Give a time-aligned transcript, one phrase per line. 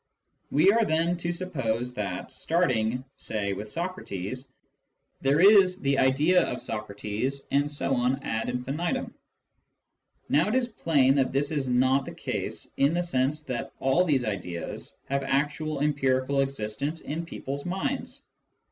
[0.49, 4.49] We are then to suppose that, starting (say) with Socrates,
[5.21, 8.67] there is the idea of Socrates, and so on ad inf.
[8.67, 14.03] Now it is plain that this is not the case in the sense that all
[14.03, 18.23] these ideas have actual empirical existence in people's minds.